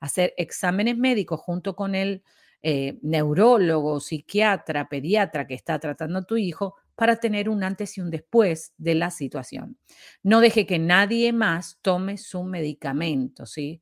Hacer 0.00 0.34
exámenes 0.36 0.96
médicos 0.96 1.40
junto 1.40 1.74
con 1.74 1.94
el 1.94 2.22
eh, 2.62 2.98
neurólogo, 3.02 4.00
psiquiatra, 4.00 4.88
pediatra 4.88 5.46
que 5.46 5.54
está 5.54 5.78
tratando 5.78 6.18
a 6.18 6.24
tu 6.24 6.36
hijo 6.36 6.76
para 7.00 7.16
tener 7.16 7.48
un 7.48 7.64
antes 7.64 7.96
y 7.96 8.02
un 8.02 8.10
después 8.10 8.74
de 8.76 8.94
la 8.94 9.10
situación. 9.10 9.78
No 10.22 10.42
deje 10.42 10.66
que 10.66 10.78
nadie 10.78 11.32
más 11.32 11.78
tome 11.80 12.18
su 12.18 12.44
medicamento, 12.44 13.46
¿sí? 13.46 13.80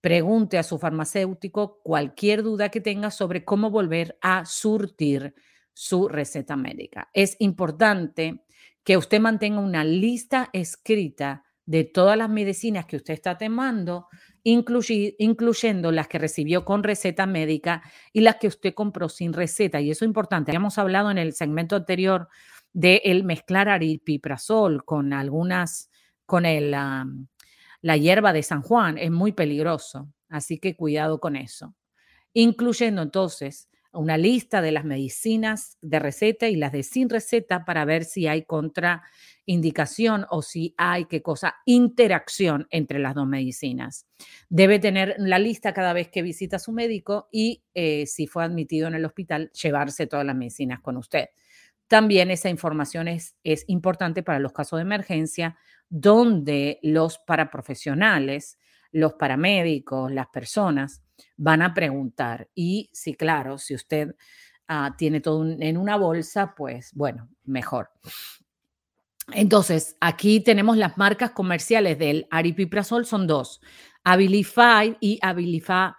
Pregunte 0.00 0.56
a 0.56 0.62
su 0.62 0.78
farmacéutico 0.78 1.82
cualquier 1.82 2.42
duda 2.42 2.70
que 2.70 2.80
tenga 2.80 3.10
sobre 3.10 3.44
cómo 3.44 3.68
volver 3.68 4.16
a 4.22 4.46
surtir 4.46 5.34
su 5.74 6.08
receta 6.08 6.56
médica. 6.56 7.10
Es 7.12 7.36
importante 7.38 8.46
que 8.82 8.96
usted 8.96 9.20
mantenga 9.20 9.60
una 9.60 9.84
lista 9.84 10.48
escrita 10.54 11.44
de 11.66 11.84
todas 11.84 12.16
las 12.16 12.30
medicinas 12.30 12.86
que 12.86 12.96
usted 12.96 13.12
está 13.12 13.36
tomando 13.36 14.08
incluyendo 14.44 15.90
las 15.90 16.06
que 16.06 16.18
recibió 16.18 16.64
con 16.64 16.82
receta 16.82 17.26
médica 17.26 17.82
y 18.12 18.20
las 18.20 18.36
que 18.36 18.48
usted 18.48 18.74
compró 18.74 19.08
sin 19.08 19.32
receta. 19.32 19.80
Y 19.80 19.90
eso 19.90 20.04
es 20.04 20.08
importante. 20.08 20.50
Habíamos 20.50 20.76
hablado 20.78 21.10
en 21.10 21.18
el 21.18 21.32
segmento 21.32 21.76
anterior 21.76 22.28
de 22.74 23.00
el 23.04 23.24
mezclar 23.24 23.70
aripiprazol 23.70 24.84
con 24.84 25.14
algunas, 25.14 25.90
con 26.26 26.44
el, 26.44 26.72
la 26.72 27.96
hierba 27.96 28.34
de 28.34 28.42
San 28.42 28.60
Juan. 28.60 28.98
Es 28.98 29.10
muy 29.10 29.32
peligroso. 29.32 30.12
Así 30.28 30.58
que 30.58 30.76
cuidado 30.76 31.20
con 31.20 31.36
eso. 31.36 31.74
Incluyendo 32.34 33.00
entonces 33.02 33.70
una 33.92 34.18
lista 34.18 34.60
de 34.60 34.72
las 34.72 34.84
medicinas 34.84 35.78
de 35.80 36.00
receta 36.00 36.48
y 36.48 36.56
las 36.56 36.72
de 36.72 36.82
sin 36.82 37.08
receta 37.08 37.64
para 37.64 37.84
ver 37.84 38.04
si 38.04 38.26
hay 38.26 38.42
contraindicación 38.42 40.26
o 40.30 40.42
si 40.42 40.74
hay 40.76 41.04
qué 41.04 41.22
cosa, 41.22 41.54
interacción 41.64 42.66
entre 42.70 42.98
las 42.98 43.14
dos 43.14 43.26
medicinas. 43.26 44.06
Debe 44.48 44.80
tener 44.80 45.14
la 45.18 45.38
lista 45.38 45.72
cada 45.72 45.92
vez 45.92 46.08
que 46.08 46.22
visita 46.22 46.56
a 46.56 46.58
su 46.58 46.72
médico 46.72 47.28
y 47.30 47.62
eh, 47.74 48.06
si 48.06 48.26
fue 48.26 48.44
admitido 48.44 48.88
en 48.88 48.94
el 48.94 49.04
hospital, 49.04 49.52
llevarse 49.52 50.08
todas 50.08 50.26
las 50.26 50.34
medicinas 50.36 50.80
con 50.80 50.96
usted. 50.96 51.28
También 51.88 52.30
esa 52.30 52.48
información 52.48 53.08
es, 53.08 53.36
es 53.44 53.64
importante 53.68 54.22
para 54.22 54.38
los 54.38 54.52
casos 54.52 54.78
de 54.78 54.82
emergencia 54.82 55.58
donde 55.88 56.78
los 56.82 57.18
paraprofesionales 57.18 58.58
los 58.94 59.14
paramédicos, 59.14 60.10
las 60.12 60.28
personas, 60.28 61.02
van 61.36 61.62
a 61.62 61.74
preguntar. 61.74 62.48
Y 62.54 62.90
sí, 62.92 63.14
claro, 63.14 63.58
si 63.58 63.74
usted 63.74 64.14
ah, 64.68 64.94
tiene 64.96 65.20
todo 65.20 65.44
en 65.44 65.76
una 65.76 65.96
bolsa, 65.96 66.54
pues 66.56 66.92
bueno, 66.94 67.28
mejor. 67.44 67.90
Entonces, 69.32 69.96
aquí 70.00 70.40
tenemos 70.40 70.76
las 70.76 70.96
marcas 70.96 71.32
comerciales 71.32 71.98
del 71.98 72.28
aripiprazol, 72.30 73.04
son 73.04 73.26
dos, 73.26 73.60
Abilify 74.04 74.96
y 75.00 75.18
Abilify 75.20 75.92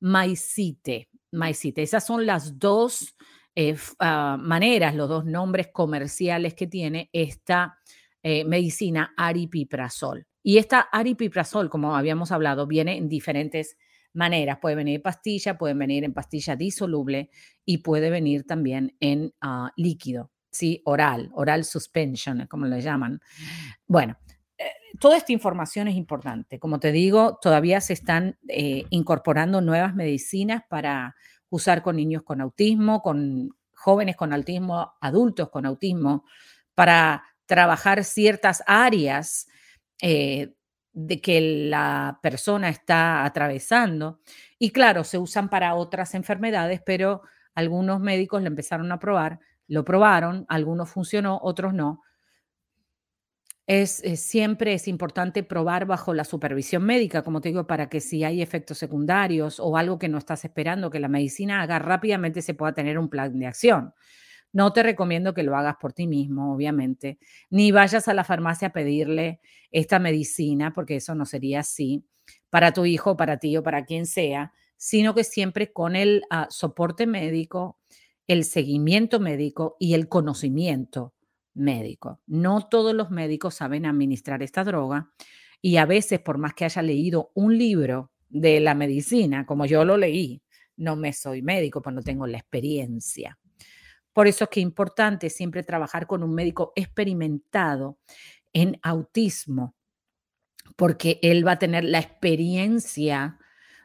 Maicite. 0.00 1.10
Maicite. 1.30 1.82
Esas 1.82 2.06
son 2.06 2.24
las 2.24 2.58
dos 2.58 3.16
eh, 3.54 3.76
ah, 3.98 4.36
maneras, 4.40 4.94
los 4.94 5.08
dos 5.08 5.24
nombres 5.24 5.68
comerciales 5.72 6.54
que 6.54 6.66
tiene 6.66 7.10
esta 7.12 7.78
eh, 8.22 8.44
medicina 8.44 9.12
aripiprazol. 9.16 10.26
Y 10.42 10.58
esta 10.58 10.80
aripiprazol, 10.80 11.70
como 11.70 11.96
habíamos 11.96 12.32
hablado, 12.32 12.66
viene 12.66 12.96
en 12.96 13.08
diferentes 13.08 13.76
maneras. 14.12 14.58
Puede 14.60 14.76
venir 14.76 14.96
en 14.96 15.02
pastilla, 15.02 15.58
puede 15.58 15.74
venir 15.74 16.04
en 16.04 16.12
pastilla 16.12 16.56
disoluble 16.56 17.30
y 17.64 17.78
puede 17.78 18.10
venir 18.10 18.44
también 18.44 18.96
en 19.00 19.32
ah, 19.40 19.72
líquido, 19.76 20.30
¿sí? 20.50 20.82
Oral, 20.84 21.30
oral 21.34 21.64
suspension, 21.64 22.46
como 22.46 22.66
le 22.66 22.80
llaman. 22.80 23.20
Bueno, 23.86 24.16
eh, 24.58 24.64
toda 24.98 25.16
esta 25.16 25.32
información 25.32 25.88
es 25.88 25.96
importante. 25.96 26.58
Como 26.58 26.80
te 26.80 26.92
digo, 26.92 27.38
todavía 27.40 27.80
se 27.80 27.92
están 27.92 28.38
eh, 28.48 28.84
incorporando 28.90 29.60
nuevas 29.60 29.94
medicinas 29.94 30.62
para 30.68 31.14
usar 31.52 31.82
con 31.82 31.96
niños 31.96 32.22
con 32.22 32.40
autismo, 32.40 33.02
con 33.02 33.50
jóvenes 33.74 34.16
con 34.16 34.32
autismo, 34.32 34.94
adultos 35.00 35.50
con 35.50 35.66
autismo, 35.66 36.24
para 36.74 37.24
trabajar 37.44 38.04
ciertas 38.04 38.62
áreas 38.66 39.46
eh, 40.00 40.54
de 40.94 41.20
que 41.20 41.68
la 41.68 42.18
persona 42.22 42.70
está 42.70 43.24
atravesando. 43.24 44.20
Y 44.58 44.70
claro, 44.70 45.04
se 45.04 45.18
usan 45.18 45.50
para 45.50 45.74
otras 45.74 46.14
enfermedades, 46.14 46.80
pero 46.84 47.22
algunos 47.54 48.00
médicos 48.00 48.40
lo 48.40 48.48
empezaron 48.48 48.90
a 48.90 48.98
probar, 48.98 49.38
lo 49.68 49.84
probaron, 49.84 50.46
algunos 50.48 50.88
funcionó, 50.88 51.38
otros 51.42 51.74
no. 51.74 52.02
Es, 53.74 54.02
siempre 54.16 54.74
es 54.74 54.86
importante 54.86 55.42
probar 55.42 55.86
bajo 55.86 56.12
la 56.12 56.24
supervisión 56.24 56.84
médica, 56.84 57.22
como 57.22 57.40
te 57.40 57.48
digo, 57.48 57.66
para 57.66 57.88
que 57.88 58.02
si 58.02 58.22
hay 58.22 58.42
efectos 58.42 58.76
secundarios 58.76 59.58
o 59.58 59.78
algo 59.78 59.98
que 59.98 60.10
no 60.10 60.18
estás 60.18 60.44
esperando 60.44 60.90
que 60.90 61.00
la 61.00 61.08
medicina 61.08 61.62
haga 61.62 61.78
rápidamente 61.78 62.42
se 62.42 62.52
pueda 62.52 62.74
tener 62.74 62.98
un 62.98 63.08
plan 63.08 63.38
de 63.38 63.46
acción. 63.46 63.94
No 64.52 64.74
te 64.74 64.82
recomiendo 64.82 65.32
que 65.32 65.42
lo 65.42 65.56
hagas 65.56 65.76
por 65.80 65.94
ti 65.94 66.06
mismo, 66.06 66.52
obviamente, 66.52 67.18
ni 67.48 67.72
vayas 67.72 68.08
a 68.08 68.12
la 68.12 68.24
farmacia 68.24 68.68
a 68.68 68.72
pedirle 68.74 69.40
esta 69.70 69.98
medicina, 69.98 70.74
porque 70.74 70.96
eso 70.96 71.14
no 71.14 71.24
sería 71.24 71.60
así, 71.60 72.04
para 72.50 72.74
tu 72.74 72.84
hijo, 72.84 73.16
para 73.16 73.38
ti 73.38 73.56
o 73.56 73.62
para 73.62 73.86
quien 73.86 74.04
sea, 74.04 74.52
sino 74.76 75.14
que 75.14 75.24
siempre 75.24 75.72
con 75.72 75.96
el 75.96 76.24
ah, 76.28 76.46
soporte 76.50 77.06
médico, 77.06 77.78
el 78.26 78.44
seguimiento 78.44 79.18
médico 79.18 79.78
y 79.80 79.94
el 79.94 80.10
conocimiento 80.10 81.14
médico. 81.54 82.20
No 82.26 82.68
todos 82.68 82.94
los 82.94 83.10
médicos 83.10 83.54
saben 83.54 83.86
administrar 83.86 84.42
esta 84.42 84.64
droga 84.64 85.12
y 85.60 85.76
a 85.76 85.86
veces, 85.86 86.20
por 86.20 86.38
más 86.38 86.54
que 86.54 86.64
haya 86.64 86.82
leído 86.82 87.30
un 87.34 87.56
libro 87.56 88.10
de 88.28 88.60
la 88.60 88.74
medicina, 88.74 89.46
como 89.46 89.66
yo 89.66 89.84
lo 89.84 89.96
leí, 89.96 90.42
no 90.76 90.96
me 90.96 91.12
soy 91.12 91.42
médico, 91.42 91.82
pues 91.82 91.94
no 91.94 92.02
tengo 92.02 92.26
la 92.26 92.38
experiencia. 92.38 93.38
Por 94.12 94.26
eso 94.26 94.44
es 94.44 94.50
que 94.50 94.60
es 94.60 94.64
importante 94.64 95.30
siempre 95.30 95.62
trabajar 95.62 96.06
con 96.06 96.22
un 96.22 96.34
médico 96.34 96.72
experimentado 96.74 97.98
en 98.52 98.78
autismo, 98.82 99.74
porque 100.76 101.18
él 101.22 101.46
va 101.46 101.52
a 101.52 101.58
tener 101.58 101.84
la 101.84 101.98
experiencia 101.98 103.38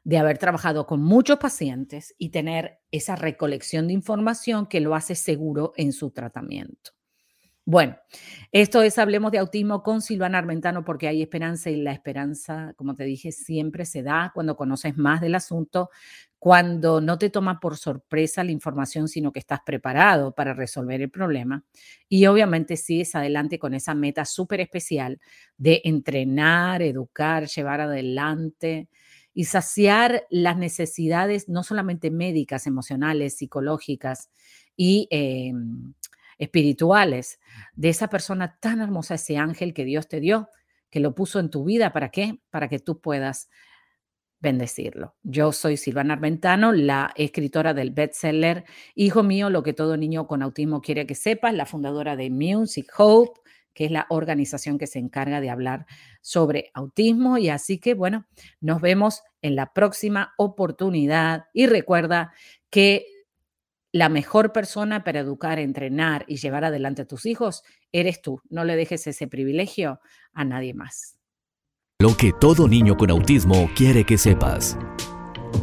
de 0.04 0.18
haber 0.18 0.38
trabajado 0.38 0.86
con 0.86 1.02
muchos 1.02 1.38
pacientes 1.38 2.16
y 2.18 2.30
tener 2.30 2.80
esa 2.92 3.16
recolección 3.16 3.88
de 3.88 3.94
información 3.94 4.66
que 4.68 4.80
lo 4.80 4.96
hace 4.96 5.16
seguro 5.16 5.74
en 5.76 5.92
su 5.92 6.12
tratamiento. 6.12 6.97
Bueno, 7.70 7.98
esto 8.54 8.82
es 8.82 8.98
Hablemos 8.98 9.30
de 9.34 9.40
Autismo 9.40 9.84
con 9.84 10.02
Silvana 10.02 10.38
Armentano 10.38 10.86
porque 10.86 11.10
hay 11.10 11.22
esperanza 11.22 11.70
y 11.70 11.76
la 11.76 11.92
esperanza, 11.92 12.74
como 12.78 12.96
te 12.96 13.04
dije, 13.04 13.34
siempre 13.34 13.84
se 13.84 14.04
da 14.04 14.32
cuando 14.34 14.56
conoces 14.56 14.96
más 14.96 15.20
del 15.20 15.36
asunto, 15.36 15.90
cuando 16.40 17.02
no 17.02 17.18
te 17.18 17.30
toma 17.30 17.60
por 17.60 17.76
sorpresa 17.76 18.46
la 18.46 18.52
información, 18.52 19.10
sino 19.10 19.34
que 19.34 19.40
estás 19.40 19.60
preparado 19.66 20.34
para 20.34 20.54
resolver 20.54 21.02
el 21.02 21.10
problema. 21.10 21.66
Y 22.08 22.26
obviamente 22.28 22.78
sigues 22.78 23.14
adelante 23.16 23.60
con 23.60 23.74
esa 23.74 23.94
meta 23.94 24.24
súper 24.24 24.62
especial 24.62 25.20
de 25.58 25.82
entrenar, 25.84 26.82
educar, 26.82 27.48
llevar 27.48 27.82
adelante 27.82 28.88
y 29.34 29.44
saciar 29.44 30.26
las 30.30 30.56
necesidades 30.56 31.50
no 31.50 31.64
solamente 31.64 32.12
médicas, 32.12 32.66
emocionales, 32.66 33.36
psicológicas 33.36 34.30
y... 34.78 35.10
Em, 35.12 35.94
espirituales 36.38 37.40
de 37.76 37.90
esa 37.90 38.10
persona 38.10 38.58
tan 38.60 38.82
hermosa, 38.82 39.16
ese 39.16 39.38
ángel 39.38 39.74
que 39.74 39.86
Dios 39.86 40.08
te 40.08 40.20
dio, 40.20 40.50
que 40.90 41.00
lo 41.00 41.16
puso 41.16 41.40
en 41.40 41.50
tu 41.50 41.64
vida. 41.64 41.92
¿Para 41.92 42.10
qué? 42.10 42.40
Para 42.50 42.70
que 42.70 42.80
tú 42.80 43.02
puedas 43.02 43.50
bendecirlo. 44.40 45.16
Yo 45.24 45.52
soy 45.52 45.78
Silvana 45.78 46.14
Armentano, 46.14 46.72
la 46.72 47.12
escritora 47.16 47.74
del 47.74 47.92
bestseller 47.92 48.66
Hijo 48.96 49.24
mío, 49.24 49.50
lo 49.50 49.64
que 49.64 49.74
todo 49.74 49.98
niño 49.98 50.28
con 50.28 50.44
autismo 50.44 50.82
quiere 50.82 51.08
que 51.08 51.16
sepas, 51.16 51.54
la 51.54 51.66
fundadora 51.66 52.16
de 52.16 52.30
Music 52.30 52.92
Hope, 52.98 53.42
que 53.74 53.86
es 53.86 53.92
la 53.92 54.08
organización 54.10 54.78
que 54.78 54.88
se 54.88 55.00
encarga 55.00 55.42
de 55.42 55.50
hablar 55.50 55.86
sobre 56.22 56.72
autismo. 56.74 57.38
Y 57.38 57.50
así 57.50 57.80
que, 57.80 57.94
bueno, 57.94 58.28
nos 58.60 58.82
vemos 58.82 59.24
en 59.42 59.56
la 59.56 59.74
próxima 59.74 60.34
oportunidad. 60.38 61.46
Y 61.54 61.68
recuerda 61.68 62.32
que 62.70 63.06
la 63.94 64.10
mejor 64.10 64.52
persona 64.52 65.04
para 65.04 65.20
educar, 65.20 65.60
entrenar 65.60 66.26
y 66.28 66.38
llevar 66.38 66.66
adelante 66.66 67.04
a 67.04 67.06
tus 67.06 67.26
hijos 67.26 67.64
eres 67.92 68.22
tú. 68.22 68.42
No 68.50 68.64
le 68.64 68.76
dejes 68.76 69.08
ese 69.08 69.28
privilegio 69.28 70.00
a 70.34 70.44
nadie 70.44 70.74
más. 70.74 71.18
Lo 72.00 72.16
que 72.16 72.34
todo 72.34 72.68
niño 72.68 72.98
con 72.98 73.10
autismo 73.10 73.70
quiere 73.76 74.04
que 74.04 74.18
sepas. 74.18 74.78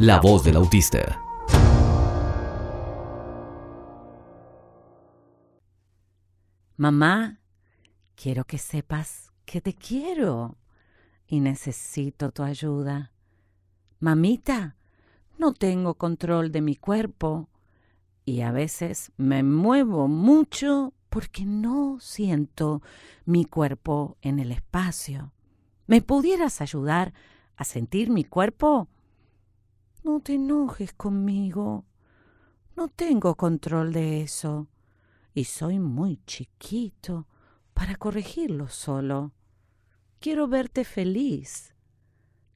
La 0.00 0.20
voz 0.20 0.44
del 0.44 0.56
autista. 0.56 1.20
Mamá, 6.76 7.40
quiero 8.16 8.44
que 8.44 8.58
sepas 8.58 9.30
que 9.44 9.60
te 9.60 9.74
quiero 9.74 10.56
y 11.26 11.38
necesito 11.40 12.32
tu 12.32 12.42
ayuda. 12.42 13.12
Mamita, 14.00 14.76
no 15.38 15.52
tengo 15.52 15.94
control 15.94 16.50
de 16.50 16.62
mi 16.62 16.74
cuerpo 16.74 17.48
y 18.24 18.40
a 18.40 18.52
veces 18.52 19.12
me 19.16 19.42
muevo 19.42 20.08
mucho 20.08 20.94
porque 21.10 21.44
no 21.44 21.98
siento 22.00 22.82
mi 23.24 23.44
cuerpo 23.44 24.16
en 24.22 24.38
el 24.38 24.50
espacio. 24.50 25.32
¿Me 25.86 26.00
pudieras 26.00 26.60
ayudar 26.60 27.12
a 27.56 27.64
sentir 27.64 28.10
mi 28.10 28.24
cuerpo? 28.24 28.88
No 30.02 30.20
te 30.20 30.34
enojes 30.34 30.92
conmigo. 30.92 31.84
No 32.76 32.88
tengo 32.88 33.36
control 33.36 33.92
de 33.92 34.22
eso. 34.22 34.68
Y 35.34 35.44
soy 35.44 35.78
muy 35.78 36.20
chiquito 36.26 37.26
para 37.74 37.96
corregirlo 37.96 38.68
solo. 38.68 39.32
Quiero 40.20 40.48
verte 40.48 40.84
feliz. 40.84 41.74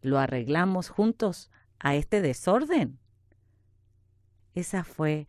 ¿Lo 0.01 0.19
arreglamos 0.19 0.89
juntos 0.89 1.51
a 1.79 1.95
este 1.95 2.23
desorden? 2.23 2.99
Esa 4.55 4.85
fue 4.85 5.29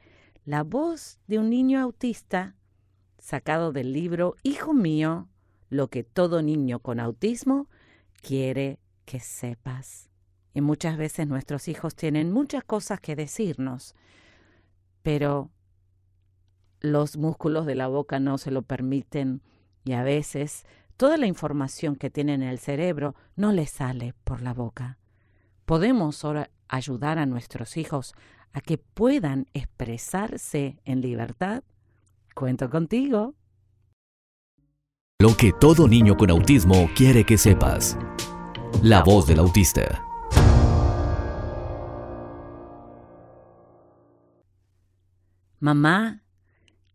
la 0.50 0.64
voz 0.64 1.20
de 1.28 1.38
un 1.38 1.52
niño 1.52 1.80
autista 1.80 2.56
sacado 3.20 3.72
del 3.72 3.94
libro 3.94 4.36
Hijo 4.42 4.74
mío, 4.74 5.28
lo 5.70 5.90
que 5.90 6.04
todo 6.04 6.42
niño 6.42 6.80
con 6.80 7.00
autismo 7.00 7.68
quiere 8.24 8.80
que 9.06 9.20
sepas. 9.20 10.10
Y 10.56 10.62
muchas 10.62 10.98
veces 10.98 11.28
nuestros 11.28 11.68
hijos 11.68 11.94
tienen 11.94 12.32
muchas 12.32 12.64
cosas 12.64 13.00
que 13.00 13.16
decirnos, 13.16 13.94
pero 15.04 15.52
los 16.80 17.16
músculos 17.16 17.68
de 17.68 17.76
la 17.76 17.88
boca 17.88 18.20
no 18.20 18.40
se 18.40 18.50
lo 18.50 18.64
permiten 18.64 19.44
y 19.86 19.94
a 19.94 20.02
veces 20.02 20.66
toda 20.98 21.18
la 21.18 21.28
información 21.28 21.96
que 21.96 22.10
tienen 22.10 22.42
en 22.42 22.50
el 22.50 22.58
cerebro 22.58 23.14
no 23.36 23.52
les 23.52 23.70
sale 23.70 24.16
por 24.24 24.42
la 24.42 24.56
boca. 24.56 24.98
Podemos 25.66 26.26
ahora 26.26 26.50
ayudar 26.68 27.20
a 27.20 27.28
nuestros 27.28 27.78
hijos 27.78 28.16
a 28.54 28.62
que 28.62 28.78
puedan 28.78 29.48
expresarse 29.54 30.80
en 30.86 31.02
libertad? 31.02 31.64
Cuento 32.34 32.70
contigo. 32.70 33.36
Lo 35.22 35.36
que 35.36 35.52
todo 35.52 35.88
niño 35.88 36.16
con 36.16 36.30
autismo 36.30 36.90
quiere 36.96 37.26
que 37.26 37.38
sepas. 37.38 37.98
La 38.82 39.04
voz 39.04 39.28
del 39.28 39.40
autista. 39.40 40.06
Mamá, 45.60 46.24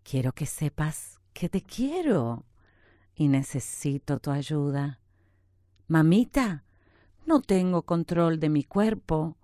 quiero 0.02 0.32
que 0.32 0.46
sepas 0.46 1.20
que 1.34 1.50
te 1.50 1.60
quiero 1.60 2.46
y 3.14 3.28
necesito 3.28 4.18
tu 4.20 4.30
ayuda. 4.30 5.00
Mamita, 5.86 6.64
no 7.26 7.42
tengo 7.42 7.82
control 7.82 8.40
de 8.40 8.48
mi 8.48 8.64
cuerpo 8.64 9.36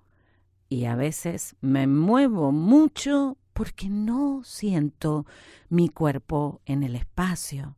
y 0.70 0.84
a 0.84 0.94
veces 0.94 1.56
me 1.60 1.88
muevo 1.88 2.52
mucho 2.52 3.36
porque 3.52 3.88
no 3.90 4.42
siento 4.44 5.26
mi 5.68 5.88
cuerpo 5.88 6.62
en 6.64 6.84
el 6.84 6.94
espacio. 6.94 7.74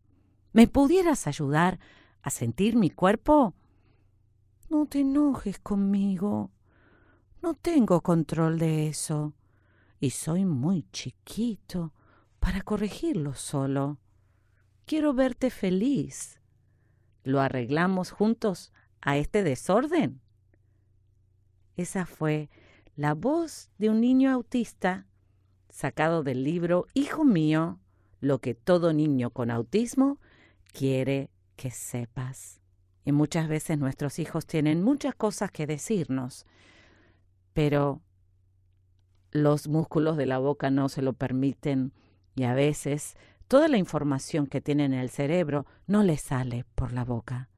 ¿Me 0.52 0.68
pudieras 0.68 1.26
ayudar 1.26 1.80
a 2.20 2.28
sentir 2.28 2.76
mi 2.76 2.90
cuerpo? 2.90 3.54
No 4.68 4.84
te 4.84 5.00
enojes 5.00 5.58
conmigo. 5.58 6.50
No 7.40 7.54
tengo 7.54 8.02
control 8.02 8.58
de 8.58 8.88
eso. 8.88 9.32
Y 9.98 10.10
soy 10.10 10.44
muy 10.44 10.86
chiquito 10.92 11.94
para 12.40 12.60
corregirlo 12.60 13.32
solo. 13.34 13.98
Quiero 14.84 15.14
verte 15.14 15.48
feliz. 15.48 16.40
¿Lo 17.24 17.40
arreglamos 17.40 18.10
juntos 18.10 18.70
a 19.00 19.16
este 19.16 19.42
desorden? 19.42 20.20
Esa 21.74 22.04
fue 22.04 22.50
la 22.96 23.14
voz 23.14 23.70
de 23.78 23.90
un 23.90 24.00
niño 24.00 24.30
autista 24.30 25.06
sacado 25.70 26.22
del 26.22 26.44
libro 26.44 26.86
Hijo 26.92 27.24
mío, 27.24 27.78
lo 28.20 28.40
que 28.40 28.54
todo 28.54 28.92
niño 28.92 29.30
con 29.30 29.50
autismo 29.50 30.18
quiere 30.72 31.30
que 31.56 31.70
sepas. 31.70 32.60
Y 33.04 33.12
muchas 33.12 33.48
veces 33.48 33.78
nuestros 33.78 34.18
hijos 34.18 34.46
tienen 34.46 34.82
muchas 34.82 35.14
cosas 35.14 35.50
que 35.50 35.66
decirnos, 35.66 36.46
pero 37.52 38.00
los 39.32 39.66
músculos 39.68 40.16
de 40.16 40.26
la 40.26 40.38
boca 40.38 40.70
no 40.70 40.88
se 40.88 41.02
lo 41.02 41.14
permiten 41.14 41.92
y 42.36 42.44
a 42.44 42.54
veces 42.54 43.16
toda 43.48 43.68
la 43.68 43.78
información 43.78 44.46
que 44.46 44.60
tienen 44.60 44.92
en 44.92 45.00
el 45.00 45.10
cerebro 45.10 45.66
no 45.86 46.02
les 46.02 46.20
sale 46.20 46.64
por 46.74 46.92
la 46.92 47.04
boca. 47.04 47.48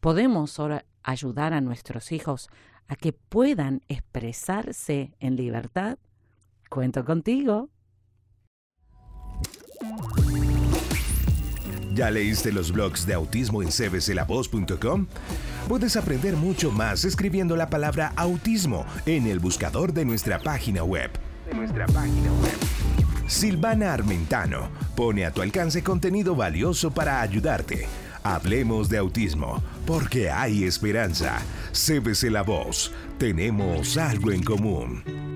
Podemos 0.00 0.60
ahora 0.60 0.84
ayudar 1.02 1.52
a 1.52 1.60
nuestros 1.60 2.12
hijos 2.12 2.48
a 2.88 2.96
que 2.96 3.12
puedan 3.12 3.82
expresarse 3.88 5.14
en 5.20 5.36
libertad. 5.36 5.98
Cuento 6.68 7.04
contigo. 7.04 7.70
¿Ya 11.94 12.10
leíste 12.10 12.52
los 12.52 12.72
blogs 12.72 13.06
de 13.06 13.14
autismo 13.14 13.62
en 13.62 13.70
cbclavoz.com? 13.70 15.06
Puedes 15.66 15.96
aprender 15.96 16.36
mucho 16.36 16.70
más 16.70 17.04
escribiendo 17.06 17.56
la 17.56 17.70
palabra 17.70 18.12
autismo 18.16 18.84
en 19.06 19.26
el 19.26 19.38
buscador 19.38 19.94
de 19.94 20.04
nuestra 20.04 20.38
página 20.38 20.84
web. 20.84 21.10
De 21.48 21.54
nuestra 21.54 21.86
página 21.86 22.30
web. 22.42 22.76
Silvana 23.28 23.94
Armentano 23.94 24.68
pone 24.94 25.24
a 25.24 25.32
tu 25.32 25.42
alcance 25.42 25.82
contenido 25.82 26.36
valioso 26.36 26.90
para 26.90 27.22
ayudarte. 27.22 27.86
Hablemos 28.34 28.88
de 28.88 28.98
autismo, 28.98 29.62
porque 29.86 30.28
hay 30.28 30.64
esperanza. 30.64 31.40
CBC 31.70 32.28
La 32.32 32.42
Voz, 32.42 32.92
tenemos 33.18 33.96
algo 33.96 34.32
en 34.32 34.42
común. 34.42 35.35